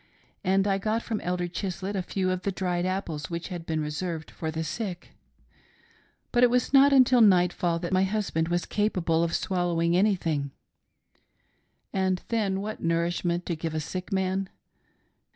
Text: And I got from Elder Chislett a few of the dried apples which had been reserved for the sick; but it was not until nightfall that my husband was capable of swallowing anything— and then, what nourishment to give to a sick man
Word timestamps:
And 0.43 0.65
I 0.65 0.79
got 0.79 1.03
from 1.03 1.21
Elder 1.21 1.47
Chislett 1.47 1.93
a 1.95 2.01
few 2.01 2.31
of 2.31 2.41
the 2.41 2.51
dried 2.51 2.87
apples 2.87 3.29
which 3.29 3.49
had 3.49 3.67
been 3.67 3.79
reserved 3.79 4.31
for 4.31 4.49
the 4.49 4.63
sick; 4.63 5.09
but 6.31 6.41
it 6.43 6.49
was 6.49 6.73
not 6.73 6.91
until 6.91 7.21
nightfall 7.21 7.77
that 7.77 7.93
my 7.93 8.03
husband 8.03 8.47
was 8.47 8.65
capable 8.65 9.23
of 9.23 9.35
swallowing 9.35 9.95
anything— 9.95 10.49
and 11.93 12.23
then, 12.29 12.61
what 12.61 12.81
nourishment 12.81 13.45
to 13.45 13.55
give 13.55 13.73
to 13.73 13.77
a 13.77 13.79
sick 13.79 14.11
man 14.11 14.49